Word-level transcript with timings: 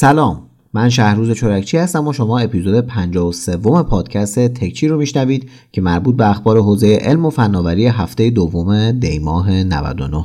سلام. 0.00 0.42
من 0.72 0.88
شهروز 0.88 1.30
چورکچی 1.30 1.76
هستم 1.76 2.06
و 2.06 2.12
شما 2.12 2.38
اپیزود 2.38 2.80
53 2.80 3.56
پادکست 3.82 4.38
تکچی 4.38 4.88
رو 4.88 4.98
میشنوید 4.98 5.50
که 5.72 5.80
مربوط 5.80 6.16
به 6.16 6.30
اخبار 6.30 6.58
حوزه 6.58 6.98
علم 7.00 7.26
و 7.26 7.30
فناوری 7.30 7.86
هفته 7.86 8.30
دوم 8.30 8.90
دیماه 8.90 9.50
99 9.50 10.22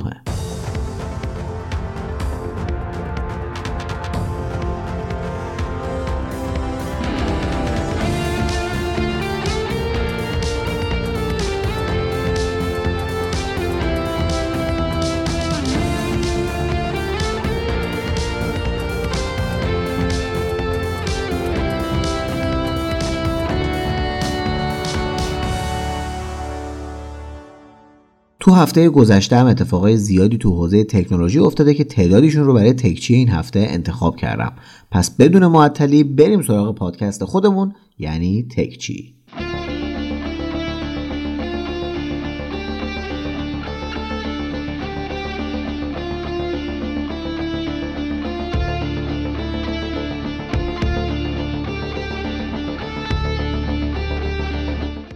تو 28.44 28.52
هفته 28.52 28.88
گذشته 28.88 29.36
هم 29.36 29.46
اتفاقای 29.46 29.96
زیادی 29.96 30.38
تو 30.38 30.50
حوزه 30.50 30.84
تکنولوژی 30.84 31.38
افتاده 31.38 31.74
که 31.74 31.84
تعدادیشون 31.84 32.44
رو 32.44 32.54
برای 32.54 32.72
تکچی 32.72 33.14
این 33.14 33.28
هفته 33.28 33.66
انتخاب 33.70 34.16
کردم. 34.16 34.52
پس 34.90 35.10
بدون 35.10 35.46
معطلی 35.46 36.04
بریم 36.04 36.42
سراغ 36.42 36.74
پادکست 36.74 37.24
خودمون 37.24 37.74
یعنی 37.98 38.46
تکچی. 38.56 39.14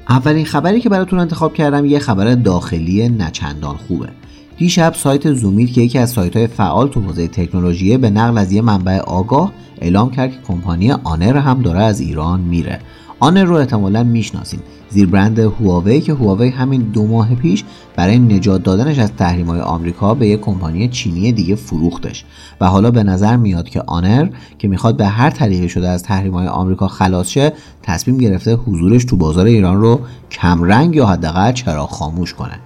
اولین 0.08 0.44
خبری 0.44 0.80
که 0.80 0.88
براتون 0.88 1.18
انتخاب 1.18 1.54
کردم 1.54 1.86
یه 1.86 1.98
خبر 1.98 2.34
داخلی 2.34 3.08
نچندان 3.08 3.76
خوبه. 3.76 4.08
دیشب 4.56 4.94
سایت 4.94 5.32
زومیت 5.32 5.72
که 5.72 5.80
یکی 5.80 5.98
از 5.98 6.10
سایت 6.10 6.36
های 6.36 6.46
فعال 6.46 6.88
تو 6.88 7.00
حوزه 7.00 7.28
تکنولوژی 7.28 7.96
به 7.96 8.10
نقل 8.10 8.38
از 8.38 8.52
یه 8.52 8.62
منبع 8.62 8.98
آگاه 8.98 9.52
اعلام 9.80 10.10
کرد 10.10 10.32
که 10.32 10.38
کمپانی 10.48 10.92
آنر 10.92 11.36
هم 11.36 11.62
داره 11.62 11.80
از 11.80 12.00
ایران 12.00 12.40
میره. 12.40 12.80
آنر 13.20 13.44
رو 13.44 13.54
احتمالا 13.54 14.02
می‌شناسین 14.02 14.60
زیر 14.90 15.06
برند 15.06 15.38
هواوی 15.38 16.00
که 16.00 16.14
هواوی 16.14 16.48
همین 16.48 16.80
دو 16.80 17.06
ماه 17.06 17.34
پیش 17.34 17.64
برای 17.96 18.18
نجات 18.18 18.62
دادنش 18.62 18.98
از 18.98 19.12
تحریم 19.12 19.46
های 19.46 19.60
آمریکا 19.60 20.14
به 20.14 20.28
یک 20.28 20.40
کمپانی 20.40 20.88
چینی 20.88 21.32
دیگه 21.32 21.54
فروختش. 21.54 22.24
و 22.60 22.66
حالا 22.66 22.90
به 22.90 23.02
نظر 23.02 23.36
میاد 23.36 23.68
که 23.68 23.82
آنر 23.86 24.28
که 24.58 24.68
می‌خواد 24.68 24.96
به 24.96 25.06
هر 25.06 25.30
طریقی 25.30 25.68
شده 25.68 25.88
از 25.88 26.02
تحریم 26.02 26.34
های 26.34 26.46
آمریکا 26.46 26.88
خلاص 26.88 27.28
شه 27.28 27.52
تصمیم 27.82 28.18
گرفته 28.18 28.54
حضورش 28.54 29.04
تو 29.04 29.16
بازار 29.16 29.46
ایران 29.46 29.80
رو 29.80 30.00
کمرنگ 30.30 30.96
یا 30.96 31.06
حداقل 31.06 31.52
چراغ 31.52 31.90
خاموش 31.90 32.34
کنه. 32.34 32.58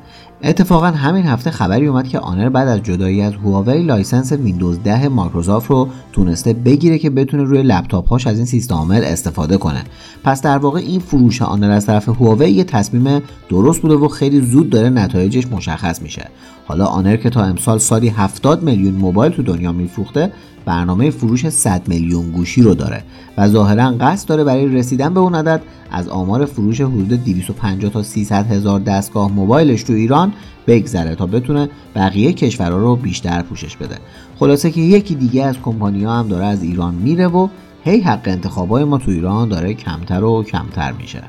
اتفاقا 0.44 0.86
همین 0.86 1.26
هفته 1.26 1.50
خبری 1.50 1.86
اومد 1.86 2.08
که 2.08 2.18
آنر 2.18 2.48
بعد 2.48 2.68
از 2.68 2.82
جدایی 2.82 3.22
از 3.22 3.32
هواوی 3.34 3.82
license 3.82 4.32
ویندوز 4.32 4.82
10 4.82 5.08
مایکروسافت 5.08 5.70
رو 5.70 5.88
تونسته 6.12 6.52
بگیره 6.52 6.98
که 6.98 7.10
بتونه 7.10 7.42
روی 7.42 7.62
لپتاپ 7.62 8.08
هاش 8.08 8.26
از 8.26 8.36
این 8.36 8.46
سیستم 8.46 8.74
عامل 8.74 9.04
استفاده 9.04 9.56
کنه. 9.56 9.84
پس 10.24 10.42
در 10.42 10.58
واقع 10.58 10.80
این 10.80 11.00
فروش 11.00 11.42
آنر 11.42 11.70
از 11.70 11.86
طرف 11.86 12.08
هواوی 12.08 12.50
یه 12.50 12.64
تصمیم 12.64 13.22
درست 13.48 13.82
بوده 13.82 13.94
و 13.94 14.08
خیلی 14.08 14.40
زود 14.40 14.70
داره 14.70 14.88
نتایجش 14.88 15.46
مشخص 15.46 16.02
میشه. 16.02 16.30
حالا 16.66 16.86
آنر 16.86 17.16
که 17.16 17.30
تا 17.30 17.44
امسال 17.44 17.78
سالی 17.78 18.08
70 18.08 18.62
میلیون 18.62 18.94
موبایل 18.94 19.32
تو 19.32 19.42
دنیا 19.42 19.72
میفروخته 19.72 20.32
برنامه 20.64 21.10
فروش 21.10 21.48
100 21.48 21.88
میلیون 21.88 22.30
گوشی 22.30 22.62
رو 22.62 22.74
داره 22.74 23.04
و 23.38 23.48
ظاهرا 23.48 23.90
قصد 24.00 24.28
داره 24.28 24.44
برای 24.44 24.66
رسیدن 24.66 25.14
به 25.14 25.20
اون 25.20 25.34
عدد 25.34 25.62
از 25.90 26.08
آمار 26.08 26.44
فروش 26.44 26.80
حدود 26.80 27.24
250 27.24 27.92
تا 27.92 28.02
300 28.02 28.46
هزار 28.46 28.80
دستگاه 28.80 29.32
موبایلش 29.32 29.82
تو 29.82 29.92
ایران 29.92 30.32
بگذره 30.66 31.14
تا 31.14 31.26
بتونه 31.26 31.68
بقیه 31.94 32.32
کشورها 32.32 32.78
رو 32.78 32.96
بیشتر 32.96 33.42
پوشش 33.42 33.76
بده. 33.76 33.98
خلاصه 34.38 34.70
که 34.70 34.80
یکی 34.80 35.14
دیگه 35.14 35.44
از 35.44 35.56
کمپانی‌ها 35.64 36.18
هم 36.18 36.28
داره 36.28 36.44
از 36.44 36.62
ایران 36.62 36.94
میره 36.94 37.26
و 37.26 37.48
هی 37.84 38.00
حق 38.00 38.22
انتخابای 38.24 38.84
ما 38.84 38.98
تو 38.98 39.10
ایران 39.10 39.48
داره 39.48 39.74
کمتر 39.74 40.24
و 40.24 40.42
کمتر 40.42 40.92
میشه. 40.92 41.22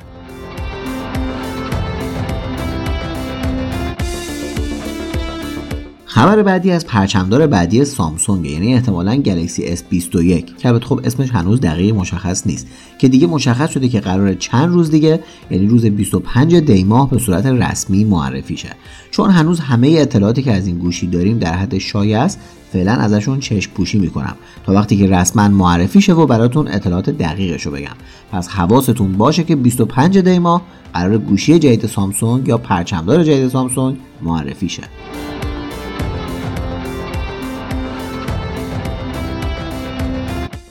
خبر 6.14 6.42
بعدی 6.42 6.70
از 6.70 6.86
پرچمدار 6.86 7.46
بعدی 7.46 7.84
سامسونگ 7.84 8.46
یعنی 8.46 8.74
احتمالا 8.74 9.16
گلکسی 9.16 9.76
S21 9.76 10.56
که 10.58 10.68
البته 10.68 10.86
خب 10.86 11.00
اسمش 11.04 11.30
هنوز 11.30 11.60
دقیق 11.60 11.94
مشخص 11.94 12.46
نیست 12.46 12.66
که 12.98 13.08
دیگه 13.08 13.26
مشخص 13.26 13.70
شده 13.70 13.88
که 13.88 14.00
قرار 14.00 14.34
چند 14.34 14.68
روز 14.68 14.90
دیگه 14.90 15.20
یعنی 15.50 15.66
روز 15.66 15.86
25 15.86 16.56
دی 16.56 16.84
ماه 16.84 17.10
به 17.10 17.18
صورت 17.18 17.46
رسمی 17.46 18.04
معرفی 18.04 18.56
شه. 18.56 18.68
چون 19.10 19.30
هنوز 19.30 19.60
همه 19.60 19.88
اطلاعاتی 19.88 20.42
که 20.42 20.52
از 20.52 20.66
این 20.66 20.78
گوشی 20.78 21.06
داریم 21.06 21.38
در 21.38 21.52
حد 21.52 21.78
شایع 21.78 22.20
است 22.20 22.40
فعلا 22.72 22.92
ازشون 22.92 23.40
چشم 23.40 23.72
پوشی 23.72 23.98
می‌کنم. 23.98 24.36
تا 24.66 24.72
وقتی 24.72 24.96
که 24.96 25.06
رسما 25.06 25.48
معرفی 25.48 26.00
شه 26.00 26.14
و 26.14 26.26
براتون 26.26 26.68
اطلاعات 26.68 27.10
دقیقش 27.10 27.66
رو 27.66 27.72
بگم. 27.72 27.96
پس 28.32 28.48
حواستون 28.48 29.12
باشه 29.12 29.44
که 29.44 29.56
25 29.56 30.18
دی 30.18 30.38
ماه 30.38 30.62
قرار 30.94 31.18
گوشی 31.18 31.58
جدید 31.58 31.86
سامسونگ 31.86 32.48
یا 32.48 32.58
پرچمدار 32.58 33.24
جدید 33.24 33.48
سامسونگ 33.48 33.96
معرفی 34.22 34.68
شه. 34.68 34.82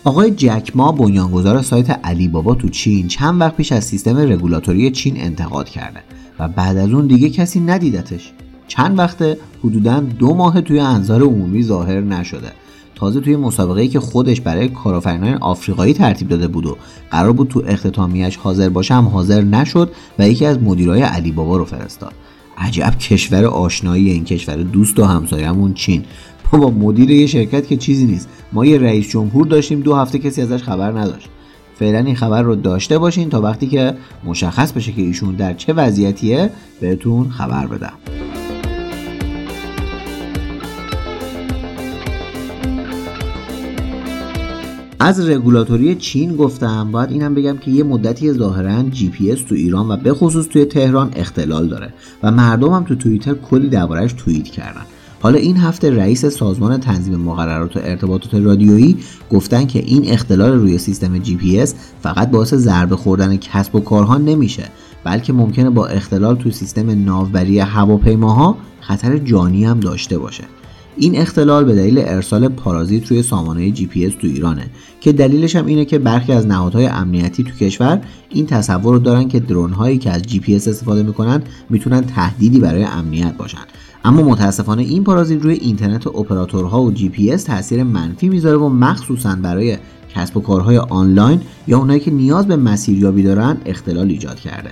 آقای 0.06 0.32
جکما 0.32 0.92
بنیانگذار 0.92 1.62
سایت 1.62 1.90
علی 1.90 2.28
بابا 2.28 2.56
تو 2.56 2.70
چین 2.70 3.08
چند 3.08 3.42
وقت 3.42 3.56
پیش 3.56 3.72
از 3.72 3.84
سیستم 3.84 4.18
رگولاتوری 4.18 4.92
چین 4.92 5.22
انتقاد 5.22 5.70
کرده 5.70 6.00
و 6.40 6.48
بعد 6.48 6.78
از 6.78 6.90
اون 6.90 7.08
دیگه 7.08 7.30
کسی 7.30 7.60
ندیدتش. 7.60 8.34
چند 8.68 9.00
وقته؟ 9.00 9.38
حدودا 9.64 10.00
دو 10.00 10.34
ماه 10.34 10.62
توی 10.62 10.80
انظار 10.80 11.22
عمومی 11.22 11.64
ظاهر 11.64 12.02
نشده. 12.02 12.52
تازه 12.96 13.20
توی 13.20 13.36
مسابقه 13.36 13.88
که 13.88 14.00
خودش 14.00 14.42
برای 14.42 14.68
کارآفرینان 14.68 15.34
آفریقایی 15.34 15.94
ترتیب 15.94 16.30
داده 16.30 16.48
بود 16.48 16.66
و 16.66 16.78
قرار 17.12 17.32
بود 17.32 17.48
تو 17.48 17.64
اختتامیش 17.68 18.38
حاضر 18.38 18.70
باشه 18.70 18.94
هم 18.94 19.08
حاضر 19.08 19.42
نشد 19.42 19.92
و 20.20 20.30
یکی 20.30 20.46
از 20.46 20.60
مدیرای 20.60 21.02
علی 21.02 21.32
بابا 21.32 21.58
رو 21.58 21.66
فرستاد. 21.66 22.14
عجب 22.58 22.98
کشور 22.98 23.46
آشنایی 23.46 24.10
این 24.10 24.24
کشور 24.24 24.56
دوست 24.56 25.00
و 25.00 25.06
همسایه‌مون 25.06 25.74
چین. 25.74 26.06
با 26.52 26.70
مدیر 26.70 27.12
یه 27.12 27.28
شرکت 27.28 27.68
که 27.68 27.78
چیزی 27.78 28.06
نیست. 28.06 28.30
ما 28.52 28.66
یه 28.66 28.78
رئیس 28.78 29.10
جمهور 29.10 29.48
داشتیم 29.48 29.80
دو 29.80 29.96
هفته 29.96 30.20
کسی 30.20 30.42
ازش 30.42 30.64
خبر 30.64 30.92
نداشت. 30.92 31.30
فعلا 31.80 32.00
این 32.00 32.16
خبر 32.16 32.42
رو 32.42 32.56
داشته 32.56 32.98
باشین 32.98 33.30
تا 33.30 33.42
وقتی 33.42 33.68
که 33.68 33.94
مشخص 34.24 34.72
بشه 34.72 34.92
که 34.92 35.02
ایشون 35.02 35.36
در 35.36 35.54
چه 35.54 35.74
وضعیتیه 35.74 36.50
بهتون 36.82 37.30
خبر 37.30 37.68
بدم. 37.68 37.94
از 45.06 45.30
رگولاتوری 45.30 45.96
چین 45.96 46.36
گفتم 46.36 46.92
باید 46.92 47.12
اینم 47.12 47.34
بگم 47.34 47.58
که 47.58 47.72
یه 47.72 47.84
مدتی 47.84 48.32
ظاهرا 48.32 48.84
جی 48.84 49.10
پی 49.10 49.32
اس 49.32 49.42
تو 49.42 49.56
ایران 49.56 49.92
و 49.92 49.98
به 49.98 50.14
خصوص 50.14 50.48
توی 50.48 50.66
تهران 50.66 51.12
اختلال 51.16 51.68
داره 51.68 51.94
و 52.24 52.32
مردم 52.32 52.74
هم 52.74 52.84
تو 52.84 52.96
توییتر 52.96 53.34
کلی 53.34 53.70
دربارهش 53.70 54.14
توییت 54.14 54.44
کردن. 54.44 54.86
حالا 55.24 55.38
این 55.38 55.58
هفته 55.58 55.92
رئیس 55.92 56.26
سازمان 56.26 56.80
تنظیم 56.80 57.16
مقررات 57.16 57.78
و 57.78 57.80
ارتباطات 57.84 58.34
رادیویی 58.34 58.98
گفتن 59.30 59.66
که 59.66 59.80
این 59.80 60.12
اختلال 60.12 60.54
روی 60.54 60.78
سیستم 60.78 61.18
جی 61.18 61.36
پی 61.36 61.60
اس 61.60 61.76
فقط 62.02 62.32
باعث 62.32 62.54
ضربه 62.54 62.96
خوردن 62.96 63.38
کسب 63.38 63.76
و 63.76 63.80
کارها 63.80 64.18
نمیشه 64.18 64.64
بلکه 65.04 65.34
ممکنه 65.34 65.70
با 65.70 65.88
اختلال 65.88 66.36
تو 66.36 66.52
سیستم 66.52 67.06
ناوبری 67.06 67.60
هواپیماها 67.60 68.58
خطر 68.80 69.18
جانی 69.18 69.66
هم 69.66 69.80
داشته 69.80 70.18
باشه. 70.18 70.44
این 70.98 71.18
اختلال 71.18 71.64
به 71.64 71.76
دلیل 71.76 72.00
ارسال 72.00 72.48
پارازیت 72.48 73.08
روی 73.08 73.24
سامانه 73.24 73.72
جی 73.72 73.86
پی 73.88 74.06
اس 74.06 74.14
تو 74.14 74.28
ایرانه 74.28 74.66
که 75.02 75.12
دلیلش 75.12 75.56
هم 75.56 75.66
اینه 75.66 75.86
که 75.86 76.00
برخی 76.00 76.34
از 76.34 76.48
نهادهای 76.48 76.86
امنیتی 76.86 77.44
تو 77.44 77.52
کشور 77.52 78.02
این 78.30 78.46
تصور 78.46 78.94
رو 78.94 79.00
دارن 79.00 79.28
که 79.28 79.40
drone 79.40 79.74
هایی 79.74 79.98
که 79.98 80.12
از 80.12 80.22
جی 80.22 80.40
پی 80.40 80.56
اس 80.56 80.68
استفاده 80.68 81.04
می‌کنن 81.04 81.44
می‌تونن 81.70 82.02
تهدیدی 82.02 82.60
برای 82.60 82.84
امنیت 82.84 83.38
باشن. 83.38 83.58
اما 84.06 84.22
متاسفانه 84.22 84.82
این 84.82 85.04
پارازیت 85.04 85.44
روی 85.44 85.54
اینترنت 85.54 86.08
اپراتورها 86.08 86.82
و 86.82 86.92
جی 86.92 87.10
پی 87.10 87.32
اس 87.32 87.44
تاثیر 87.44 87.84
منفی 87.84 88.30
می‌ذاره 88.30 88.58
و 88.58 88.70
مخصوصا 88.70 89.38
برای 89.42 89.78
کسب 90.16 90.38
و 90.38 90.42
کارهای 90.42 90.78
آنلاین 90.78 91.42
یا 91.68 91.78
اونایی 91.78 92.00
که 92.00 92.12
نیاز 92.12 92.48
به 92.48 92.56
مسیریابی 92.56 93.24
دارن 93.24 93.58
اختلال 93.66 94.08
ایجاد 94.10 94.40
کرده. 94.40 94.70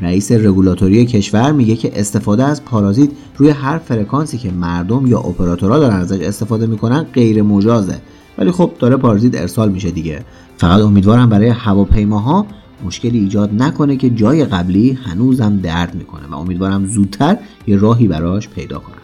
رئیس 0.00 0.32
رگولاتوری 0.32 1.06
کشور 1.06 1.52
میگه 1.52 1.76
که 1.76 2.00
استفاده 2.00 2.44
از 2.44 2.64
پارازیت 2.64 3.10
روی 3.36 3.50
هر 3.50 3.78
فرکانسی 3.78 4.38
که 4.38 4.50
مردم 4.50 5.06
یا 5.06 5.18
اپراتورها 5.18 5.78
دارن 5.78 5.96
ازش 5.96 6.20
استفاده 6.20 6.66
می‌کنن 6.66 7.02
غیر 7.02 7.42
مجازه. 7.42 7.98
ولی 8.38 8.50
خب 8.50 8.70
داره 8.78 8.96
پارازیت 8.96 9.40
ارسال 9.40 9.70
میشه 9.70 9.90
دیگه. 9.90 10.24
فقط 10.56 10.80
امیدوارم 10.80 11.28
برای 11.28 11.48
هواپیماها 11.48 12.46
مشکلی 12.84 13.18
ایجاد 13.18 13.62
نکنه 13.62 13.96
که 13.96 14.10
جای 14.10 14.44
قبلی 14.44 14.92
هنوزم 14.92 15.56
درد 15.56 15.94
می‌کنه 15.94 16.26
و 16.30 16.34
امیدوارم 16.34 16.86
زودتر 16.86 17.36
یه 17.66 17.76
راهی 17.76 18.08
براش 18.08 18.48
پیدا 18.48 18.78
کنم 18.78 18.98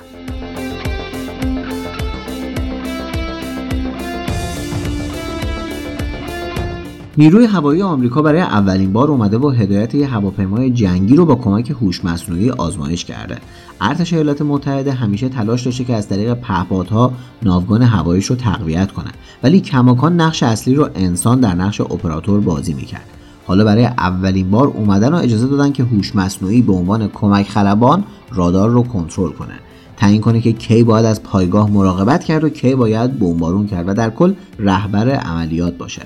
نیروی 7.17 7.47
هوایی 7.47 7.83
آمریکا 7.83 8.23
برای 8.23 8.41
اولین 8.41 8.93
بار 8.93 9.11
اومده 9.11 9.39
و 9.39 9.51
هدایت 9.51 9.95
یه 9.95 10.07
هواپیمای 10.07 10.71
جنگی 10.71 11.17
رو 11.17 11.27
با 11.27 11.35
کمک 11.35 11.71
هوش 11.71 12.05
مصنوعی 12.05 12.51
آزمایش 12.51 13.05
کرده. 13.05 13.39
ارتش 13.81 14.13
ایالات 14.13 14.43
متحده 14.43 14.93
همیشه 14.93 15.29
تلاش 15.29 15.63
داشته 15.63 15.85
که 15.85 15.95
از 15.95 16.09
طریق 16.09 16.35
پهپادها 16.35 17.13
ناوگان 17.43 17.83
هواییش 17.83 18.27
رو 18.27 18.37
تقویت 18.37 18.93
کنه 18.93 19.11
ولی 19.43 19.61
کماکان 19.61 20.21
نقش 20.21 20.43
اصلی 20.43 20.75
رو 20.75 20.89
انسان 20.95 21.41
در 21.41 21.55
نقش 21.55 21.81
اپراتور 21.81 22.41
بازی 22.41 22.75
می‌کرد. 22.75 23.14
حالا 23.47 23.65
برای 23.65 23.85
اولین 23.85 24.51
بار 24.51 24.67
اومدن 24.67 25.15
و 25.15 25.17
اجازه 25.17 25.47
دادن 25.47 25.73
که 25.73 25.83
هوش 25.83 26.17
مصنوعی 26.17 26.63
به 26.63 26.73
عنوان 26.73 27.09
کمک 27.09 27.49
خلبان 27.49 28.05
رادار 28.33 28.71
رو 28.71 28.83
کنترل 28.83 29.33
کنه. 29.33 29.55
تعیین 29.97 30.21
کنه 30.21 30.41
که 30.41 30.53
کی 30.53 30.83
باید 30.83 31.07
از 31.07 31.23
پایگاه 31.23 31.71
مراقبت 31.71 32.25
کرد 32.25 32.45
و 32.45 32.49
کی 32.49 32.75
باید 32.75 33.19
بمبارون 33.19 33.67
کرد 33.67 33.89
و 33.89 33.95
در 33.95 34.11
کل 34.11 34.35
رهبر 34.59 35.11
عملیات 35.11 35.79
باشه. 35.79 36.03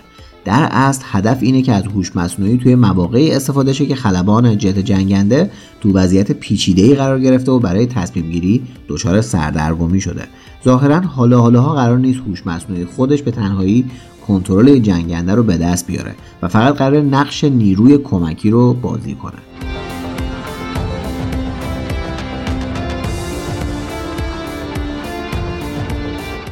در 0.49 0.69
اصل 0.71 1.03
هدف 1.05 1.39
اینه 1.41 1.62
که 1.62 1.73
از 1.73 1.85
هوش 1.85 2.17
مصنوعی 2.17 2.59
توی 2.59 2.75
مواقعی 2.75 3.31
استفاده 3.31 3.73
شه 3.73 3.87
که 3.87 3.95
خلبان 3.95 4.59
جت 4.59 4.79
جنگنده 4.79 5.50
تو 5.81 5.93
وضعیت 5.93 6.33
پیچیده‌ای 6.33 6.95
قرار 6.95 7.21
گرفته 7.21 7.53
و 7.53 7.59
برای 7.59 7.87
تصمیم 7.87 8.31
گیری 8.31 8.62
دچار 8.89 9.21
سردرگمی 9.21 10.00
شده. 10.00 10.23
ظاهرا 10.65 11.00
حالا 11.00 11.41
حالاها 11.41 11.75
قرار 11.75 11.99
نیست 11.99 12.21
هوش 12.27 12.47
مصنوعی 12.47 12.85
خودش 12.85 13.23
به 13.23 13.31
تنهایی 13.31 13.85
کنترل 14.27 14.79
جنگنده 14.79 15.35
رو 15.35 15.43
به 15.43 15.56
دست 15.56 15.87
بیاره 15.87 16.15
و 16.43 16.49
فقط 16.49 16.75
قرار 16.75 17.01
نقش 17.01 17.44
نیروی 17.44 17.99
کمکی 17.99 18.51
رو 18.51 18.75
بازی 18.75 19.15
کنه. 19.15 19.78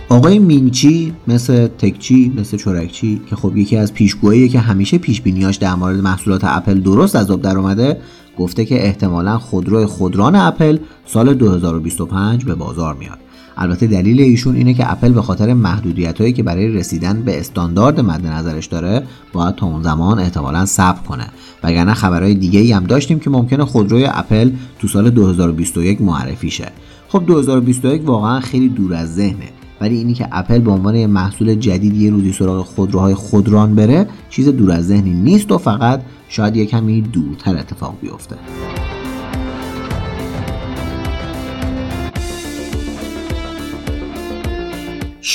آقای 0.09 0.39
مینچی 0.39 1.13
مثل 1.29 1.67
تکچی 1.67 2.33
مثل 2.37 2.57
چورکچی 2.57 3.21
که 3.31 3.37
خب 3.37 3.57
یکی 3.57 3.77
از 3.77 3.95
پیشگویی 3.95 4.49
که 4.49 4.61
همیشه 4.61 4.99
پیش 4.99 5.21
بینیاش 5.21 5.57
در 5.57 5.75
مورد 5.75 6.01
محصولات 6.01 6.45
اپل 6.45 6.81
درست 6.81 7.17
از 7.17 7.31
آب 7.31 7.43
در 7.43 7.59
اومده 7.59 8.01
گفته 8.39 8.65
که 8.65 8.87
احتمالا 8.87 9.39
خودروی 9.39 9.87
خودران 9.87 10.35
اپل 10.35 10.79
سال 11.07 11.35
2025 11.35 12.45
به 12.45 12.55
بازار 12.55 12.95
میاد. 12.95 13.19
البته 13.57 13.87
دلیل 13.87 14.21
ایشون 14.21 14.57
اینه 14.57 14.75
که 14.75 14.93
اپل 14.93 15.13
به 15.13 15.23
خاطر 15.23 15.55
محدودیت 15.55 16.21
هایی 16.21 16.33
که 16.33 16.43
برای 16.43 16.69
رسیدن 16.69 17.23
به 17.23 17.41
استاندارد 17.41 18.01
مد 18.01 18.27
نظرش 18.27 18.67
داره 18.67 19.03
باید 19.33 19.55
تا 19.55 19.67
اون 19.67 19.83
زمان 19.83 20.19
احتمالا 20.19 20.67
صبر 20.67 21.01
کنه. 21.01 21.27
وگرنه 21.63 21.95
خبرهای 21.95 22.35
دیگه 22.35 22.61
ای 22.61 22.73
هم 22.73 22.85
داشتیم 22.85 23.19
که 23.19 23.31
ممکنه 23.31 23.65
خودروی 23.65 24.05
اپل 24.05 24.51
تو 24.79 24.89
سال 24.89 25.11
2021 25.11 26.03
معرفی 26.03 26.51
شه. 26.51 26.69
خب 27.09 27.27
2021 27.27 28.03
واقعا 28.05 28.41
خیلی 28.41 28.69
دور 28.69 28.95
از 28.95 29.15
ذهنه. 29.15 29.56
ولی 29.81 29.97
اینی 29.97 30.15
که 30.15 30.29
اپل 30.33 30.59
به 30.59 30.71
عنوان 30.71 31.07
محصول 31.07 31.55
جدید 31.55 31.95
یه 31.95 32.11
روزی 32.11 32.33
سراغ 32.33 32.67
خودروهای 32.67 33.15
خودران 33.15 33.75
بره 33.75 34.07
چیز 34.31 34.49
دور 34.49 34.73
از 34.73 34.87
ذهنی 34.87 35.15
نیست 35.15 35.53
و 35.53 35.59
فقط 35.59 36.03
شاید 36.29 36.57
یه 36.57 36.67
کمی 36.67 37.01
دورتر 37.01 37.57
اتفاق 37.57 37.95
بیفته. 38.01 38.37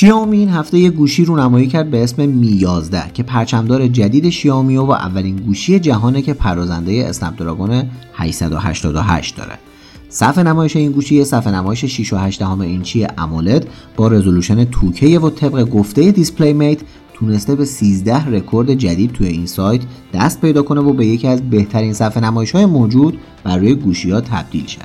شیائومی 0.02 0.38
این 0.38 0.50
هفته 0.50 0.78
یه 0.78 0.90
گوشی 0.90 1.26
رو 1.26 1.36
نمایی 1.36 1.68
کرد 1.68 1.92
به 1.92 2.04
اسم 2.04 2.30
می 2.30 2.48
11 2.48 3.12
که 3.14 3.24
پرچمدار 3.24 3.88
جدید 3.88 4.30
شیائومی 4.30 4.78
و 4.78 4.92
اولین 4.92 5.36
گوشی 5.36 5.80
جهانه 5.80 6.22
که 6.22 6.34
پرازنده 6.34 7.06
اسنپ 7.08 7.40
دراگون 7.40 7.84
888 8.14 9.38
داره. 9.38 9.71
صفحه 10.14 10.44
نمایش 10.44 10.76
این 10.76 10.92
گوشی 10.92 11.26
صفحه 11.26 11.54
نمایش 11.54 11.86
6 11.86 12.14
و 12.14 12.18
8 12.18 12.42
اینچی 12.42 13.08
امولد 13.18 13.68
با 13.96 14.08
رزولوشن 14.08 14.66
2K 14.66 15.04
و 15.04 15.30
طبق 15.30 15.70
گفته 15.70 16.12
دیسپلی 16.12 16.54
میت 16.54 16.80
تونسته 17.14 17.56
به 17.56 17.66
13 17.66 18.26
رکورد 18.26 18.74
جدید 18.74 19.12
توی 19.12 19.28
این 19.28 19.46
سایت 19.46 19.82
دست 20.14 20.42
پیدا 20.42 20.62
کنه 20.62 20.82
و 20.82 20.94
به 20.94 21.06
یکی 21.06 21.28
از 21.28 21.50
بهترین 21.50 21.94
صفحه 21.94 22.24
نمایش 22.24 22.52
های 22.52 22.66
موجود 22.66 23.20
بر 23.44 23.58
روی 23.58 23.76
گوشی 23.76 24.12
ها 24.12 24.22
تبدیل 24.22 24.66
شد. 24.66 24.82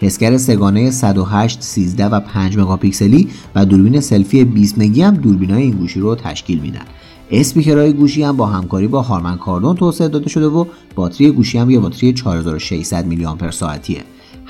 حسگر 0.00 0.36
سگانه 0.36 0.90
108, 0.90 1.62
13 1.62 2.06
و 2.06 2.20
5 2.20 2.58
مگاپیکسلی 2.58 3.28
و 3.54 3.66
دوربین 3.66 4.00
سلفی 4.00 4.44
20 4.44 4.78
مگی 4.78 5.02
هم 5.02 5.14
دوربینای 5.14 5.62
این 5.62 5.72
گوشی 5.72 6.00
رو 6.00 6.14
تشکیل 6.14 6.60
میدن. 6.60 6.84
اسپیکرهای 7.30 7.92
گوشی 7.92 8.22
هم 8.22 8.36
با 8.36 8.46
همکاری 8.46 8.86
با 8.86 9.02
Harman 9.02 9.38
Kardon 9.38 9.76
توسعه 9.76 10.08
داده 10.08 10.28
شده 10.28 10.46
و 10.46 10.64
باتری 10.94 11.30
گوشی 11.30 11.58
هم 11.58 11.70
یه 11.70 11.78
باتری 11.78 12.12
4600 12.12 13.06
میلی 13.06 13.24
آمپر 13.24 13.50
ساعتیه. 13.50 14.04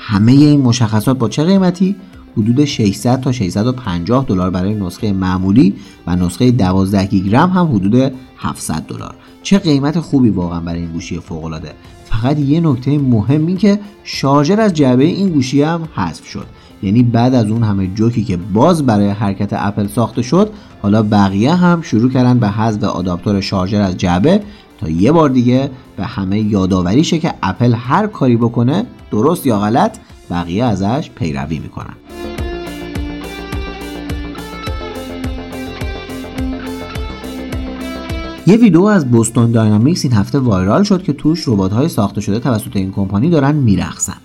همه 0.07 0.31
این 0.31 0.61
مشخصات 0.61 1.17
با 1.17 1.29
چه 1.29 1.43
قیمتی؟ 1.43 1.95
حدود 2.37 2.65
600 2.65 3.21
تا 3.21 3.31
650 3.31 4.25
دلار 4.25 4.49
برای 4.49 4.73
نسخه 4.73 5.13
معمولی 5.13 5.73
و 6.07 6.15
نسخه 6.15 6.51
12 6.51 7.05
گیگ 7.05 7.35
هم 7.35 7.71
حدود 7.73 8.11
700 8.37 8.73
دلار. 8.73 9.15
چه 9.43 9.59
قیمت 9.59 9.99
خوبی 9.99 10.29
واقعا 10.29 10.59
برای 10.59 10.79
این 10.79 10.91
گوشی 10.91 11.19
فوق 11.19 11.43
العاده 11.43 11.71
فقط 12.05 12.39
یه 12.39 12.59
نکته 12.59 12.97
مهم 12.97 13.47
این 13.47 13.57
که 13.57 13.79
شارژر 14.03 14.61
از 14.61 14.73
جعبه 14.73 15.03
این 15.03 15.29
گوشی 15.29 15.61
هم 15.61 15.87
حذف 15.95 16.25
شد. 16.25 16.45
یعنی 16.83 17.03
بعد 17.03 17.35
از 17.35 17.45
اون 17.45 17.63
همه 17.63 17.87
جوکی 17.87 18.23
که 18.23 18.37
باز 18.37 18.85
برای 18.85 19.09
حرکت 19.09 19.49
اپل 19.53 19.87
ساخته 19.87 20.21
شد 20.21 20.49
حالا 20.81 21.03
بقیه 21.03 21.55
هم 21.55 21.81
شروع 21.81 22.11
کردن 22.11 22.39
به 22.39 22.47
حذف 22.47 22.83
آداپتور 22.83 23.41
شارژر 23.41 23.81
از 23.81 23.97
جعبه 23.97 24.41
تا 24.79 24.89
یه 24.89 25.11
بار 25.11 25.29
دیگه 25.29 25.69
به 25.97 26.05
همه 26.05 26.39
یادآوری 26.39 27.03
شه 27.03 27.19
که 27.19 27.33
اپل 27.43 27.73
هر 27.73 28.07
کاری 28.07 28.37
بکنه 28.37 28.85
درست 29.11 29.45
یا 29.45 29.59
غلط 29.59 29.97
بقیه 30.29 30.63
ازش 30.63 31.09
پیروی 31.15 31.59
می‌کنن. 31.59 31.93
یه 38.47 38.57
ویدیو 38.57 38.83
از 38.83 39.11
بوستون 39.11 39.51
داینامیکس 39.51 40.05
این 40.05 40.13
هفته 40.13 40.39
وایرال 40.39 40.83
شد 40.83 41.03
که 41.03 41.13
توش 41.13 41.47
ربات 41.47 41.87
ساخته 41.87 42.21
شده 42.21 42.39
توسط 42.39 42.75
این 42.75 42.91
کمپانی 42.91 43.29
دارن 43.29 43.55
میرقصن. 43.55 44.17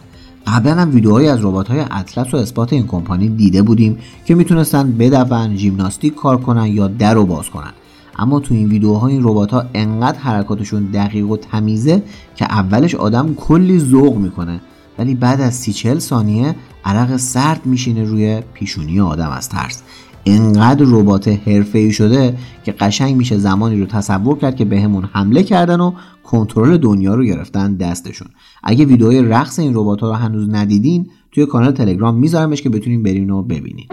قبلا 0.46 0.74
هم 0.74 0.94
ویدیوهایی 0.94 1.28
از 1.28 1.44
ربات 1.44 1.68
های 1.68 1.84
اطلس 1.90 2.34
و 2.34 2.36
اثبات 2.36 2.72
این 2.72 2.86
کمپانی 2.86 3.28
دیده 3.28 3.62
بودیم 3.62 3.98
که 4.24 4.34
می‌تونستن 4.34 4.92
بدون 4.92 5.56
ژیمناستیک 5.56 6.14
کار 6.14 6.36
کنن 6.40 6.66
یا 6.66 6.88
در 6.88 7.14
رو 7.14 7.26
باز 7.26 7.50
کنن. 7.50 7.72
اما 8.18 8.40
تو 8.40 8.54
این 8.54 8.68
ویدیوها 8.68 9.06
این 9.06 9.20
ربات 9.24 9.50
ها 9.50 9.64
انقدر 9.74 10.18
حرکاتشون 10.18 10.84
دقیق 10.84 11.30
و 11.30 11.36
تمیزه 11.36 12.02
که 12.36 12.44
اولش 12.44 12.94
آدم 12.94 13.34
کلی 13.34 13.78
ذوق 13.78 14.16
می‌کنه. 14.16 14.60
ولی 15.00 15.14
بعد 15.14 15.40
از 15.40 15.54
سی 15.54 15.72
چل 15.72 15.98
ثانیه 15.98 16.54
عرق 16.84 17.16
سرد 17.16 17.66
میشینه 17.66 18.04
روی 18.04 18.42
پیشونی 18.54 19.00
آدم 19.00 19.30
از 19.30 19.48
ترس. 19.48 19.82
انقدر 20.26 20.84
ربات 20.88 21.28
حرفه‌ای 21.28 21.92
شده 21.92 22.36
که 22.64 22.72
قشنگ 22.72 23.16
میشه 23.16 23.38
زمانی 23.38 23.80
رو 23.80 23.86
تصور 23.86 24.38
کرد 24.38 24.56
که 24.56 24.64
بهمون 24.64 25.04
حمله 25.12 25.42
کردن 25.42 25.80
و 25.80 25.92
کنترل 26.24 26.76
دنیا 26.76 27.14
رو 27.14 27.24
گرفتن 27.24 27.76
دستشون. 27.76 28.28
اگه 28.64 28.84
ویدیوهای 28.84 29.22
رقص 29.22 29.58
این 29.58 29.72
ربات 29.74 30.00
ها 30.00 30.08
رو 30.08 30.14
هنوز 30.14 30.48
ندیدین 30.50 31.10
توی 31.32 31.46
کانال 31.46 31.72
تلگرام 31.72 32.16
میذارمش 32.16 32.62
که 32.62 32.68
بتونین 32.68 33.02
برین 33.02 33.30
و 33.30 33.42
ببینین. 33.42 33.86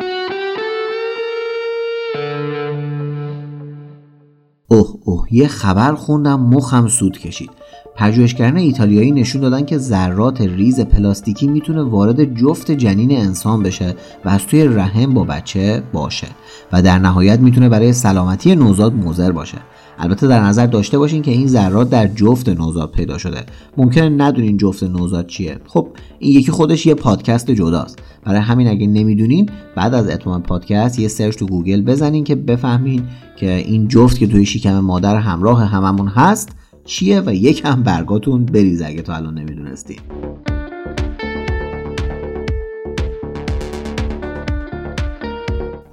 اوه 4.68 4.96
اوه 5.04 5.28
یه 5.32 5.48
خبر 5.48 5.94
خوندم 5.94 6.40
مخم 6.40 6.88
سود 6.88 7.18
کشید. 7.18 7.67
پژوهشگران 7.98 8.58
ایتالیایی 8.58 9.12
نشون 9.12 9.42
دادن 9.42 9.66
که 9.66 9.78
ذرات 9.78 10.42
ریز 10.42 10.80
پلاستیکی 10.80 11.48
می‌تونه 11.48 11.84
وارد 11.84 12.36
جفت 12.36 12.72
جنین 12.72 13.12
انسان 13.12 13.64
بشه 13.64 13.96
و 14.26 14.30
از 14.30 14.48
توی 14.48 14.64
رحم 14.64 15.14
با 15.14 15.24
بچه 15.24 15.84
باشه 15.94 16.28
و 16.72 16.82
در 16.82 17.00
نهایت 17.00 17.40
می‌تونه 17.40 17.70
برای 17.70 17.94
سلامتی 17.94 18.56
نوزاد 18.56 18.94
مضر 18.94 19.32
باشه. 19.32 19.58
البته 20.00 20.28
در 20.28 20.44
نظر 20.44 20.66
داشته 20.66 20.98
باشین 20.98 21.22
که 21.22 21.32
این 21.32 21.48
ذرات 21.48 21.90
در 21.90 22.08
جفت 22.08 22.50
نوزاد 22.50 22.92
پیدا 22.92 23.18
شده. 23.18 23.44
ممکنه 23.78 24.10
ندونین 24.10 24.58
جفت 24.58 24.84
نوزاد 24.84 25.28
چیه. 25.28 25.58
خب 25.68 25.88
این 26.20 26.40
یکی 26.40 26.52
خودش 26.52 26.86
یه 26.86 26.94
پادکست 26.94 27.52
جداست. 27.52 28.00
برای 28.24 28.40
همین 28.40 28.68
اگه 28.68 28.88
نمی‌دونین 28.88 29.50
بعد 29.76 29.94
از 29.94 30.10
اتمام 30.10 30.42
پادکست 30.42 31.00
یه 31.00 31.08
search 31.08 31.36
تو 31.36 31.46
گوگل 31.46 31.82
بزنین 31.82 32.24
که 32.24 32.36
بفهمین 32.36 33.04
که 33.36 33.56
این 33.56 33.88
جفت 33.88 34.20
که 34.20 34.28
توی 34.28 34.46
شکم 34.46 34.80
مادر 34.80 35.16
همراه 35.16 35.66
هممون 35.66 36.08
هست 36.08 36.50
چیه 36.88 37.22
و 37.22 37.34
یکم 37.34 37.84
برگاتون 37.84 38.46
بریزه 38.46 38.82
اگه 38.82 39.02
تا 39.02 39.12
الان 39.12 39.34
نمی‌دونستین. 39.34 40.00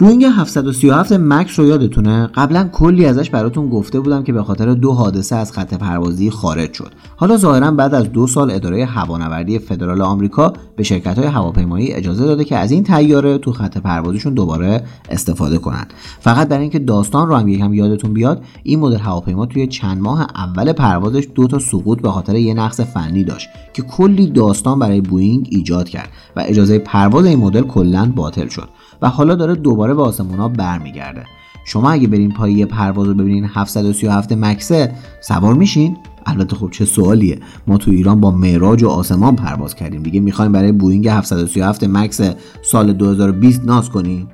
بوینگ 0.04 0.24
737 0.24 1.12
Max 1.12 1.58
رو 1.58 1.66
یادتونه؟ 1.66 2.26
قبلا 2.34 2.68
کلی 2.72 3.06
ازش 3.06 3.30
براتون 3.30 3.68
گفته 3.68 4.00
بودم 4.00 4.22
که 4.22 4.32
به 4.32 4.42
خاطر 4.42 4.74
دو 4.74 4.92
حادثه 4.92 5.36
از 5.36 5.52
خط 5.52 5.74
پروازی 5.74 6.30
خارج 6.30 6.72
شد. 6.72 6.92
حالا 7.16 7.36
ظاهرا 7.36 7.70
بعد 7.70 7.94
از 7.94 8.12
دو 8.12 8.26
سال 8.26 8.50
اداره 8.50 8.84
هوانوردی 8.84 9.58
فدرال 9.58 10.02
آمریکا 10.02 10.52
به 10.76 10.82
شرکت 10.82 11.18
های 11.18 11.26
هواپیمایی 11.26 11.92
اجازه 11.92 12.24
داده 12.24 12.44
که 12.44 12.56
از 12.56 12.70
این 12.70 12.84
طیاره 12.84 13.38
تو 13.38 13.52
خط 13.52 13.78
پروازیشون 13.78 14.34
دوباره 14.34 14.84
استفاده 15.10 15.58
کنند 15.58 15.92
فقط 16.20 16.48
برای 16.48 16.62
اینکه 16.62 16.78
داستان 16.78 17.28
رو 17.28 17.36
هم 17.36 17.48
یکم 17.48 17.74
یادتون 17.74 18.14
بیاد 18.14 18.42
این 18.62 18.80
مدل 18.80 18.96
هواپیما 18.96 19.46
توی 19.46 19.66
چند 19.66 20.02
ماه 20.02 20.26
اول 20.34 20.72
پروازش 20.72 21.28
دو 21.34 21.46
تا 21.46 21.58
سقوط 21.58 22.02
به 22.02 22.10
خاطر 22.10 22.34
یه 22.34 22.54
نقص 22.54 22.80
فنی 22.80 23.24
داشت 23.24 23.48
که 23.72 23.82
کلی 23.82 24.26
داستان 24.26 24.78
برای 24.78 25.00
بوینگ 25.00 25.48
ایجاد 25.50 25.88
کرد 25.88 26.08
و 26.36 26.44
اجازه 26.46 26.78
پرواز 26.78 27.24
این 27.24 27.38
مدل 27.38 27.62
کلا 27.62 28.12
باطل 28.16 28.48
شد. 28.48 28.68
و 29.02 29.08
حالا 29.08 29.34
داره 29.34 29.54
دوباره 29.54 29.94
به 29.94 30.02
آسمونا 30.02 30.48
برمیگرده. 30.48 31.24
شما 31.66 31.90
اگه 31.90 32.08
برین 32.08 32.32
پای 32.32 32.66
پرواز 32.66 33.08
رو 33.08 33.14
ببینین 33.14 33.44
737 33.44 34.32
Max 34.32 34.77
ه 34.77 34.92
سوار 35.20 35.54
میشین؟ 35.54 35.96
البته 36.26 36.56
خب 36.56 36.70
چه 36.70 36.84
سوالیه. 36.84 37.38
ما 37.66 37.78
تو 37.78 37.90
ایران 37.90 38.20
با 38.20 38.30
معراج 38.30 38.82
و 38.82 38.88
آسمان 38.88 39.36
پرواز 39.36 39.74
کردیم. 39.74 40.02
دیگه 40.02 40.20
می‌خوایم 40.20 40.52
برای 40.52 40.72
بوینگ 40.72 41.08
737 41.08 41.84
Max 41.84 42.20
سال 42.62 42.92
2020 42.92 43.64
ناز 43.64 43.90
کنیم. 43.90 44.28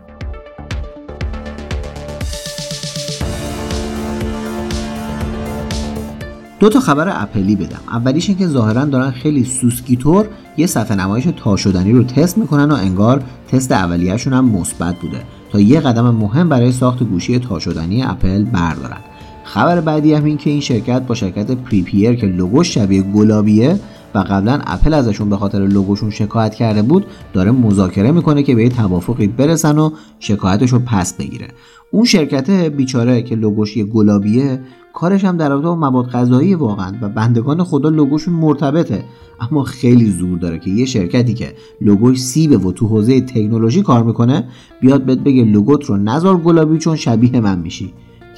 دو 6.60 6.68
تا 6.68 6.80
خبر 6.80 7.22
اپلی 7.22 7.56
بدم. 7.56 7.80
اولیش 7.92 8.28
این 8.28 8.38
که 8.38 8.46
ظاهرا 8.46 8.84
دارن 8.84 9.10
خیلی 9.10 9.44
سوسکی 9.44 9.99
طور 9.99 10.26
یه 10.56 10.66
صفحه 10.66 10.96
نمایش 10.96 11.28
تا 11.36 11.56
شدنی 11.56 11.92
رو 11.92 12.04
تست 12.04 12.38
می‌کنن 12.38 12.70
و 12.70 12.74
انگار 12.74 13.22
تست 13.48 13.72
اولیهشون 13.72 14.32
هم 14.32 14.44
مثبت 14.44 14.96
بوده. 14.96 15.22
تا 15.52 15.60
یه 15.60 15.80
قدم 15.80 16.10
مهم 16.10 16.48
برای 16.48 16.72
ساخت 16.72 17.02
گوشی 17.02 17.38
تا 17.38 17.58
شدنی 17.58 18.02
اپل 18.02 18.44
بردارن. 18.44 19.00
خبر 19.44 19.80
بعدی 19.80 20.14
هم 20.14 20.24
این 20.24 20.36
که 20.36 20.50
این 20.50 20.60
شرکت 20.60 21.02
با 21.02 21.14
شرکت 21.14 21.50
Prepear 21.50 22.14
که 22.14 22.26
لوگوش 22.26 22.74
شبیه 22.74 23.02
گلابیه 23.02 23.80
و 24.14 24.18
قبلا 24.18 24.60
اپل 24.66 24.94
ازشون 24.94 25.30
به 25.30 25.36
خاطر 25.36 25.58
لوگوشون 25.58 26.10
شکایت 26.10 26.54
کرده 26.54 26.82
بود 26.82 27.06
داره 27.32 27.50
مذاکره 27.50 28.12
می‌کنه 28.12 28.42
که 28.42 28.54
به 28.54 28.62
یه 28.62 28.68
توافقی 28.68 29.26
برسن 29.26 29.78
و 29.78 29.90
شکایتش 30.18 30.72
رو 30.72 30.78
پس 30.78 31.14
بگیره. 31.14 31.48
اون 31.90 32.04
شرکت 32.04 32.50
بیچاره 32.50 33.22
که 33.22 33.34
لوگوش 33.34 33.76
یه 33.76 33.84
گلابیه 33.84 34.60
کارش 34.94 35.24
هم 35.24 35.36
در 35.36 35.48
رابطه 35.48 35.66
با 35.66 35.76
مواد 35.76 36.06
غذایی 36.06 36.54
واقعا 36.54 36.92
و 37.02 37.08
بندگان 37.08 37.64
خدا 37.64 37.88
لوگوشون 37.88 38.34
مرتبطه. 38.34 39.04
اما 39.40 39.62
خیلی 39.62 40.10
زور 40.10 40.38
داره 40.38 40.58
که 40.58 40.70
یه 40.70 40.84
شرکتی 40.84 41.34
که 41.34 41.54
لوگوش 41.80 42.20
سیبه 42.20 42.56
و 42.56 42.72
تو 42.72 42.86
حوزه 42.86 43.20
تکنولوژی 43.20 43.82
کار 43.82 44.02
می‌کنه 44.02 44.44
بیاد 44.80 45.04
بهت 45.04 45.18
بگه 45.18 45.44
لوگوت 45.44 45.84
رو 45.84 45.96
نزار 45.96 46.36
گلابی 46.36 46.78
چون 46.78 46.96
شبیه 46.96 47.40
من 47.40 47.58
میشی. 47.58 47.92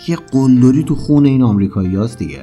یه 0.09 0.17
قلدری 0.17 0.83
تو 0.83 0.95
خون 0.95 1.27
این 1.27 1.43
آمریکایی 1.43 1.97
هاست 1.97 2.19
دیگه. 2.19 2.41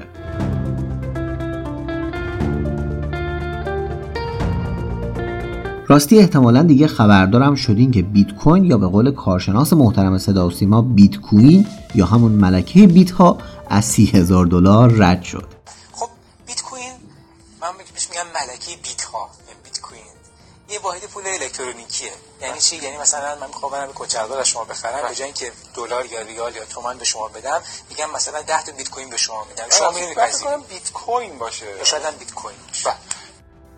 راستی 5.91 6.19
احتمالا 6.19 6.63
دیگه 6.63 6.87
خبردارم 6.87 7.55
شدین 7.55 7.91
که 7.91 8.01
بیت 8.01 8.35
کوین 8.35 8.65
یا 8.65 8.77
به 8.77 8.87
قول 8.87 9.11
کارشناس 9.11 9.73
محترم 9.73 10.17
صدا 10.17 10.47
و 10.47 10.51
سیما 10.51 10.81
بیت 10.81 11.17
کوین 11.17 11.67
یا 11.95 12.05
همون 12.05 12.31
ملکه 12.31 12.87
بیت 12.87 13.11
ها 13.11 13.37
از 13.69 13.85
سی 13.85 14.05
هزار 14.05 14.45
دلار 14.45 14.91
رد 14.97 15.23
شد. 15.23 15.47
خب 15.91 16.09
بیت 16.47 16.61
کوین 16.61 16.91
من 17.61 17.67
بهش 17.77 18.09
میگم 18.09 18.21
ملکه 18.35 18.71
بیت 18.83 19.01
ها 19.03 19.29
بیت 19.63 19.81
کوین 19.81 20.01
یه 20.69 20.79
واحد 20.83 21.05
پول 21.05 21.23
الکترونیکیه. 21.27 22.11
یعنی 22.41 22.59
چی؟ 22.59 22.75
یعنی 22.75 22.97
مثلا 22.97 23.35
من 23.41 23.47
می‌خوام 23.47 23.71
برم 23.71 23.89
کچلوار 23.95 24.39
از 24.39 24.47
شما 24.47 24.63
بخرم 24.63 25.09
به 25.09 25.15
جای 25.15 25.25
اینکه 25.25 25.51
دلار 25.75 26.05
یا 26.05 26.21
ریال 26.21 26.55
یا 26.55 26.65
تومان 26.65 26.97
به 26.97 27.05
شما 27.05 27.27
بدم 27.27 27.59
میگم 27.89 28.11
مثلا 28.15 28.41
10 28.41 28.63
تا 28.63 28.71
بیت 28.71 28.89
کوین 28.89 29.09
به 29.09 29.17
شما 29.17 29.45
میدم. 29.49 29.63
شما 29.69 29.91
میرید 29.91 30.17
بیت 30.69 30.91
کوین 30.91 31.37
باشه. 31.37 31.65
شاید 31.83 32.19
بیت 32.19 32.33
کوین 32.33 32.55
بله. 32.85 33.18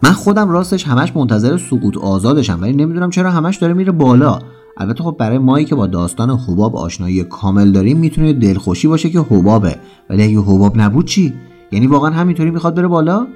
من 0.04 0.12
خودم 0.12 0.50
راستش 0.50 0.88
همش 0.88 1.16
منتظر 1.16 1.58
سقوط 1.58 1.98
آزادشم 1.98 2.60
ولی 2.62 2.74
نمی‌دونم 2.74 3.10
چرا 3.10 3.32
همش 3.32 3.58
داره 3.58 3.74
میره 3.74 3.92
بالا. 3.92 4.40
البته 4.78 5.04
خب 5.04 5.16
برای 5.20 5.38
مایی 5.38 5.66
که 5.66 5.76
با 5.76 5.88
داستان 5.88 6.30
حباب 6.30 6.76
آشنایی 6.76 7.24
کامل 7.24 7.72
داریم 7.72 7.98
می‌تونه 7.98 8.34
دلخوشی 8.34 8.88
باشه 8.88 9.10
که 9.10 9.20
حبابه. 9.20 9.76
ولی 10.10 10.24
اگه 10.24 10.40
حباب 10.40 10.78
نبود 10.78 11.06
چی؟ 11.06 11.34
یعنی 11.72 11.88
واقعا 11.88 12.12
همینطوری 12.12 12.52
می‌خواد 12.52 12.76
بره 12.76 12.88
بالا؟ 12.88 13.28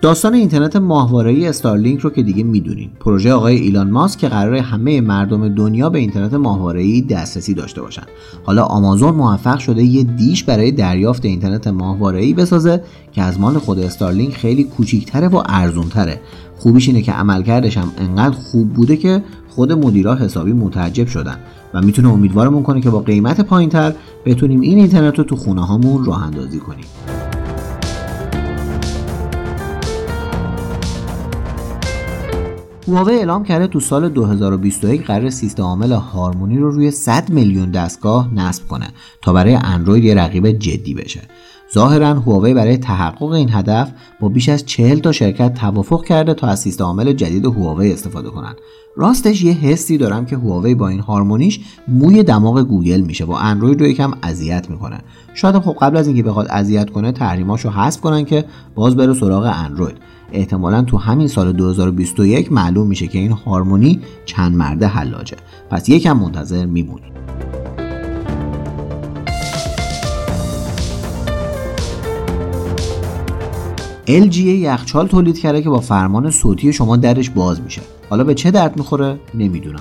داستان 0.00 0.34
اینترنت 0.34 0.76
ماهواره‌ای 0.76 1.46
استارلینک 1.48 2.00
رو 2.00 2.10
که 2.10 2.22
دیگه 2.22 2.42
می‌دونین. 2.42 2.90
پروژه 3.00 3.32
آقای 3.32 3.56
ایلان 3.56 3.90
ماسک 3.90 4.18
که 4.18 4.28
قرار 4.28 4.54
همه 4.54 5.00
مردم 5.00 5.48
دنیا 5.48 5.90
به 5.90 5.98
اینترنت 5.98 6.34
ماهواره‌ای 6.34 7.00
دسترسی 7.00 7.54
داشته 7.54 7.82
باشن. 7.82 8.02
حالا 8.44 8.64
آمازون 8.64 9.14
موفق 9.14 9.58
شده 9.58 9.82
یه 9.82 10.02
دیش 10.02 10.44
برای 10.44 10.70
دریافت 10.70 11.24
اینترنت 11.24 11.66
ماهواره‌ای 11.66 12.34
بسازه 12.34 12.82
که 13.12 13.22
از 13.22 13.40
مال 13.40 13.58
خود 13.58 13.78
استارلینک 13.78 14.34
خیلی 14.34 14.64
کوچیکتره 14.64 15.28
و 15.28 15.42
ارزونتره. 15.46 16.20
خوبیش 16.58 16.88
اینه 16.88 17.02
که 17.02 17.12
عملکردش 17.12 17.78
هم 17.78 17.92
انقدر 17.98 18.36
خوب 18.36 18.72
بوده 18.72 18.96
که 18.96 19.22
خود 19.48 19.72
مدیرا 19.72 20.14
حسابی 20.14 20.52
متعجب 20.52 21.06
شدن 21.06 21.36
و 21.74 21.82
می‌تونه 21.82 22.08
امیدوارمون 22.08 22.62
کنه 22.62 22.80
که 22.80 22.90
با 22.90 23.00
قیمت 23.00 23.40
پایینتر 23.40 23.94
بتونیم 24.24 24.60
این 24.60 24.78
اینترنت 24.78 25.18
رو 25.18 25.24
تو 25.24 25.36
خونه 25.36 25.66
هامون 25.66 26.04
راه 26.04 26.22
اندازی 26.22 26.58
کنیم. 26.58 26.84
هواوی 32.88 33.14
اعلام 33.14 33.44
کرده 33.44 33.66
تو 33.66 33.80
سال 33.80 34.08
2021 34.08 35.06
قرار 35.06 35.30
سیستم 35.30 35.62
عامل 35.62 35.92
هارمونی 35.92 36.58
رو 36.58 36.70
روی 36.70 36.90
100 36.90 37.30
میلیون 37.30 37.70
دستگاه 37.70 38.34
نصب 38.34 38.68
کنه 38.68 38.88
تا 39.22 39.32
برای 39.32 39.54
اندروید 39.54 40.04
یه 40.04 40.14
رقیب 40.14 40.50
جدی 40.50 40.94
بشه. 40.94 41.20
ظاهرا 41.74 42.06
هواوی 42.06 42.54
برای 42.54 42.76
تحقق 42.76 43.32
این 43.32 43.50
هدف 43.52 43.92
با 44.20 44.28
بیش 44.28 44.48
از 44.48 44.66
40 44.66 44.98
تا 44.98 45.12
شرکت 45.12 45.54
توافق 45.54 46.04
کرده 46.04 46.34
تا 46.34 46.46
از 46.46 46.60
سیستم 46.60 46.84
عامل 46.84 47.12
جدید 47.12 47.44
هواوی 47.44 47.92
استفاده 47.92 48.28
کنن. 48.28 48.54
راستش 48.96 49.42
یه 49.42 49.52
حسی 49.52 49.98
دارم 49.98 50.26
که 50.26 50.36
هواوی 50.36 50.74
با 50.74 50.88
این 50.88 51.00
هارمونیش 51.00 51.60
موی 51.88 52.22
دماغ 52.22 52.60
گوگل 52.60 53.00
میشه 53.00 53.24
و 53.24 53.30
اندروید 53.30 53.80
رو 53.80 53.86
یکم 53.86 54.12
اذیت 54.22 54.70
می‌کنه. 54.70 55.00
شاید 55.34 55.58
خب 55.58 55.76
قبل 55.80 55.96
از 55.96 56.06
اینکه 56.06 56.22
بخواد 56.22 56.46
اذیت 56.50 56.90
کنه 56.90 57.12
تحریماشو 57.12 57.70
حذف 57.70 58.00
کنن 58.00 58.24
که 58.24 58.44
باز 58.74 58.96
بره 58.96 59.14
سراغ 59.14 59.52
اندروید. 59.54 59.96
احتمالا 60.32 60.82
تو 60.82 60.98
همین 60.98 61.28
سال 61.28 61.52
2021 61.52 62.52
معلوم 62.52 62.86
میشه 62.86 63.06
که 63.06 63.18
این 63.18 63.30
هارمونی 63.32 64.00
چند 64.24 64.56
مرده 64.56 64.86
حلاجه 64.86 65.36
پس 65.70 65.88
یکم 65.88 66.16
منتظر 66.16 66.66
میمونیم 66.66 67.25
LG 74.06 74.36
یخچال 74.36 75.06
تولید 75.06 75.38
کرده 75.38 75.62
که 75.62 75.68
با 75.68 75.80
فرمان 75.80 76.30
صوتی 76.30 76.72
شما 76.72 76.96
درش 76.96 77.30
باز 77.30 77.60
میشه. 77.60 77.80
حالا 78.10 78.24
به 78.24 78.34
چه 78.34 78.50
درد 78.50 78.76
می‌خوره؟ 78.76 79.18
نمی‌دونم. 79.34 79.80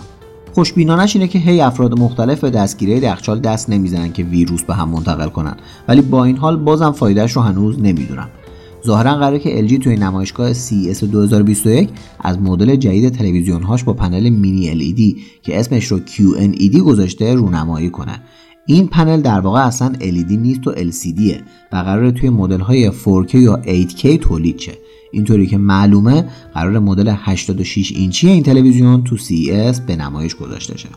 خوشبینانش 0.54 1.16
اینه 1.16 1.28
که 1.28 1.40
هی 1.40 1.62
افراد 1.62 2.00
مختلف 2.00 2.40
به 2.40 2.50
دستگیری 2.50 2.92
یخچال 2.92 3.40
دست 3.40 3.70
نمی‌زنن 3.70 4.14
که 4.14 4.24
ویروس 4.24 4.64
به 4.64 4.74
هم 4.74 4.90
منتقل 4.90 5.30
کنن. 5.30 5.56
ولی 5.88 6.02
با 6.02 6.26
این 6.26 6.38
حال 6.38 6.58
بازم 6.58 6.92
فایدهش 6.92 7.32
رو 7.32 7.42
هنوز 7.42 7.80
نمی‌دونم. 7.80 8.30
ظاهرا 8.86 9.16
قراره 9.16 9.40
که 9.40 9.68
LG 9.68 9.84
توی 9.84 9.96
نمایشگاه 9.96 10.54
CES 10.54 11.04
2021 11.04 11.90
از 12.20 12.40
مدل 12.40 12.76
جدید 12.76 13.10
تلویزیونهاش 13.10 13.84
با 13.84 13.94
پنل 13.94 14.30
مینی 14.30 14.94
LED 14.94 15.20
که 15.44 15.60
اسمش 15.60 15.86
رو 15.86 16.00
QNED 16.00 16.78
گذاشته 16.78 17.34
رونمایی 17.34 17.90
کنه. 17.90 18.22
این 18.66 18.88
پنل 18.88 19.22
در 19.22 19.40
واقع 19.40 19.66
اصلا 19.66 19.94
LED 20.00 20.32
نیست 20.32 20.68
و 20.68 20.74
LCDه 20.74 21.42
و 21.72 21.76
قراره 21.76 22.12
توی 22.12 22.30
مدل 22.30 22.60
های 22.60 22.92
4K 22.92 23.36
یا 23.36 23.62
8K 23.66 24.20
تولید 24.22 24.60
شه. 24.60 24.74
اینطوری 25.12 25.48
که 25.48 25.58
معلومه 25.58 26.26
قرار 26.54 26.80
مدل 26.80 27.14
86 27.18 27.92
اینچی 27.92 28.30
این 28.30 28.44
تلویزیون 28.44 29.04
تو 29.04 29.18
CES 29.18 29.80
به 29.88 29.96
نمایش 29.96 30.36
گذاشته 30.36 30.78
شه. 30.78 30.90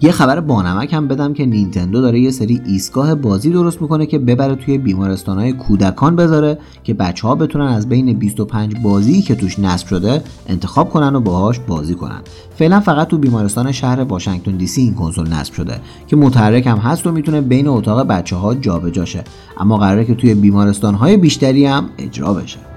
یه 0.00 0.12
خبر 0.12 0.40
بانمک 0.40 0.94
هم 0.94 1.08
بدم 1.08 1.32
که 1.32 1.46
نینتندو 1.46 2.00
داره 2.00 2.20
یه 2.20 2.30
سری 2.30 2.62
ایستگاه 2.66 3.14
بازی 3.14 3.50
درست 3.50 3.82
می‌کنه 3.82 4.06
که 4.06 4.18
ببره 4.18 4.54
توی 4.54 4.78
بیمارستان 4.78 5.38
های 5.38 5.52
کودکان 5.52 6.16
بذاره 6.16 6.58
که 6.84 6.94
بچه 6.94 7.28
ها 7.28 7.34
بتونن 7.34 7.64
از 7.64 7.88
بین 7.88 8.12
25 8.12 8.74
بازی 8.82 9.22
که 9.22 9.34
توش 9.34 9.58
نصب 9.58 9.86
شده 9.86 10.22
انتخاب 10.48 10.90
کنن 10.90 11.14
و 11.14 11.20
باهاش 11.20 11.58
بازی 11.58 11.94
کنن. 11.94 12.20
فعلا 12.56 12.80
فقط 12.80 13.08
تو 13.08 13.18
بیمارستان 13.18 13.72
شهر 13.72 14.00
واشنگتن 14.00 14.56
دی 14.56 14.66
سی 14.66 14.80
این 14.80 14.94
کنسول 14.94 15.28
نصب 15.28 15.52
شده 15.52 15.80
که 16.06 16.16
متحرک 16.16 16.66
هم 16.66 16.78
هست 16.78 17.06
و 17.06 17.12
می‌تونه 17.12 17.40
بین 17.40 17.68
اتاق 17.68 18.06
بچه 18.06 18.36
ها 18.36 18.54
جابجا 18.54 19.04
شه. 19.04 19.24
اما 19.58 19.76
قراره 19.76 20.04
که 20.04 20.14
توی 20.14 20.34
بیمارستان 20.34 20.94
های 20.94 21.16
بیشتری 21.16 21.66
هم 21.66 21.88
اجرا 21.98 22.34
بشه. 22.34 22.75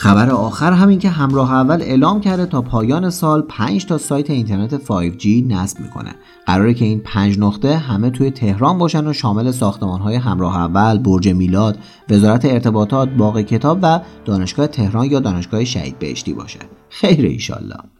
خبر 0.00 0.30
آخر 0.30 0.72
همین 0.72 0.98
که 0.98 1.08
همراه 1.08 1.52
اول 1.52 1.82
اعلام 1.82 2.20
کرده 2.20 2.46
تا 2.46 2.62
پایان 2.62 3.10
سال 3.10 3.42
5 3.42 3.86
تا 3.86 3.98
سایت 3.98 4.30
اینترنت 4.30 4.76
5G 4.76 5.26
نصب 5.26 5.80
می‌کنه 5.80 6.14
قراره 6.46 6.74
که 6.74 6.84
این 6.84 7.00
5 7.00 7.38
نقطه 7.38 7.76
همه 7.76 8.10
توی 8.10 8.30
تهران 8.30 8.78
باشن 8.78 9.06
و 9.06 9.12
شامل 9.12 9.50
ساختمان 9.50 10.00
های 10.00 10.16
همراه 10.16 10.56
اول، 10.56 10.98
برج 10.98 11.28
میلاد، 11.28 11.78
وزارت 12.10 12.44
ارتباطات، 12.44 13.08
باغ 13.08 13.40
کتاب 13.40 13.78
و 13.82 14.00
دانشگاه 14.24 14.66
تهران 14.66 15.06
یا 15.06 15.20
دانشگاه 15.20 15.64
شهید 15.64 15.98
بهشتی 15.98 16.32
باشه. 16.32 16.58
خیر 16.90 17.26
ایشالله. 17.26 17.99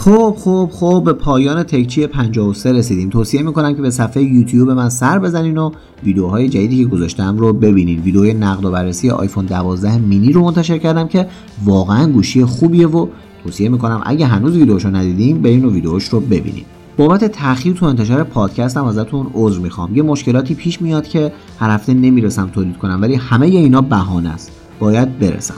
خب 0.00 0.34
خب 0.38 0.70
خب 0.72 1.02
به 1.04 1.12
پایان 1.12 1.62
تکچی 1.62 2.06
53 2.06 2.72
رسیدیم. 2.72 3.10
توصیه 3.10 3.42
می‌کنم 3.42 3.74
که 3.74 3.82
به 3.82 3.90
صفحه 3.90 4.22
یوتیوب 4.22 4.70
من 4.70 4.88
سر 4.88 5.18
بزنین 5.18 5.58
و 5.58 5.70
ویدیوهای 6.04 6.48
جدیدی 6.48 6.84
که 6.84 6.90
گذاشتم 6.90 7.36
رو 7.38 7.52
ببینین. 7.52 8.00
ویدیوی 8.00 8.34
نقد 8.34 8.64
و 8.64 8.70
بررسی 8.70 9.10
آیفون 9.10 9.46
12 9.46 9.98
مینی 9.98 10.32
رو 10.32 10.44
منتشر 10.44 10.78
کردم 10.78 11.08
که 11.08 11.26
واقعا 11.64 12.12
گوشی 12.12 12.44
خوبیه 12.44 12.86
و 12.86 13.06
توصیه 13.44 13.68
می‌کنم 13.68 14.02
اگه 14.04 14.26
هنوز 14.26 14.56
ویدیوشو 14.56 14.90
ندیدین 14.90 15.42
برین 15.42 15.64
و 15.64 15.70
ویدیوش 15.70 16.08
رو 16.08 16.20
ببینین. 16.20 16.64
بابت 16.96 17.24
تاخیر 17.24 17.74
تو 17.74 17.86
انتشار 17.86 18.24
پادکستم 18.24 18.84
ازتون 18.84 19.26
عذر 19.34 19.58
می‌خوام. 19.60 19.96
یه 19.96 20.02
مشکلاتی 20.02 20.54
پیش 20.54 20.82
میاد 20.82 21.08
که 21.08 21.32
هر 21.58 21.70
هفته 21.70 21.94
نمی‌رسم 21.94 22.46
تولید 22.46 22.76
کنم 22.76 22.98
ولی 23.02 23.14
همه 23.14 23.46
اینا 23.46 23.80
بهانه 23.80 24.28
است. 24.28 24.50
باید 24.78 25.18
برسم. 25.18 25.54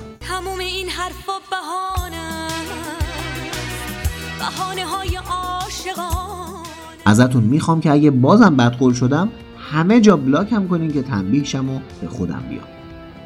ازتون 7.06 7.42
می‌خوام 7.44 7.80
که 7.80 7.90
اگه 7.90 8.10
بازم 8.10 8.56
بدقول 8.56 8.92
شدم 8.92 9.28
همه 9.58 10.00
جا 10.00 10.16
block 10.16 10.52
هم 10.52 10.68
کنین 10.68 10.90
که 10.90 11.02
تنبیه 11.02 11.44
شم 11.44 11.70
و 11.70 11.78
به 12.00 12.08
خودم 12.08 12.42
بیام. 12.48 12.64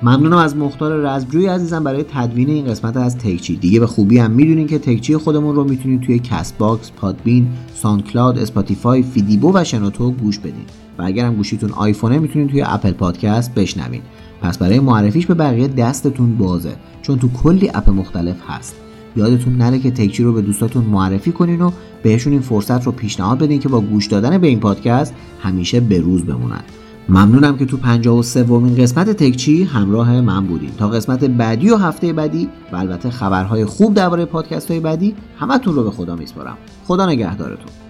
ممنونم 0.03 0.37
از 0.37 0.57
مختار 0.57 0.93
رزمجوی 0.93 1.47
عزیزم 1.47 1.85
برای 1.85 2.03
تدوین 2.03 2.51
این 2.51 2.67
قسمت 2.67 2.97
از 2.97 3.19
تکچی. 3.19 3.57
دیگه 3.57 3.81
به 3.81 3.87
خوبی 3.87 4.19
هم 4.19 4.31
می‌دونین 4.31 4.67
که 4.67 4.79
تکچی 4.79 5.17
خودمون 5.17 5.57
رو 5.57 5.65
می‌تونید 5.65 6.01
توی 6.01 6.19
Castbox، 6.19 6.91
Podbean، 6.93 7.49
SoundCloud، 7.75 8.39
Spotify، 8.39 9.03
فیدیبو 9.03 9.53
و 9.55 9.65
شنوتو 9.65 10.11
گوش 10.11 10.39
بدین. 10.39 10.65
و 10.99 11.03
اگر 11.03 11.27
هم 11.27 11.35
گوشیتون 11.35 11.73
آیفونه 11.73 12.19
می‌تونید 12.19 12.49
توی 12.49 12.63
Apple 12.63 12.93
Podcast 12.93 13.55
بشنوین. 13.55 14.03
پس 14.43 14.59
برای 14.59 14.81
معرفیش 14.81 15.27
به 15.27 15.35
بقیه 15.35 15.69
دستتون 15.69 16.37
بازه 16.37 16.77
چون 17.03 17.19
تو 17.19 17.29
کلی 17.33 17.71
app 17.75 17.91
مختلف 17.91 18.37
هست. 18.49 18.77
یادتون 19.17 19.57
نره 19.57 19.79
که 19.79 19.91
تکچی 19.91 20.23
رو 20.23 20.33
به 20.33 20.43
دوستاتون 20.43 20.85
معرفی 20.85 21.33
کنین 21.33 21.61
و 21.61 21.71
بهشون 22.03 22.33
این 22.33 22.43
فرصت 22.43 22.87
رو 22.87 22.93
پیشنهاد 22.93 23.39
بدین 23.39 23.61
که 23.61 23.69
با 23.69 23.81
گوش 23.81 24.07
دادن 24.07 24.39
به 24.39 24.47
این 24.47 24.61
پادکست 24.61 25.15
همیشه 25.41 25.81
به 25.81 26.01
روز 26.01 26.25
بمونن. 26.25 26.65
ممنونم 27.09 27.57
که 27.57 27.67
تو 27.67 27.77
53 27.77 28.43
ومین 28.43 28.75
قسمت 28.75 29.11
تکچی 29.11 29.65
همراه 29.65 30.21
من 30.21 30.47
بودین. 30.47 30.71
تا 30.79 30.89
قسمت 30.89 31.25
بعدی 31.25 31.71
و 31.71 31.77
هفته 31.77 32.13
بعدی 32.13 32.49
و 32.73 32.77
البته 32.77 33.11
خبرهای 33.11 33.65
خوب 33.65 33.95
درباره 33.95 34.25
پادکست 34.25 34.71
های 34.71 34.81
بعدی 34.81 35.15
همتون 35.39 35.75
رو 35.75 35.85
به 35.85 35.91
خدا 35.91 36.17
میسپارم. 36.17 36.57
خدا 36.85 37.07
نگهدارتون. 37.07 37.86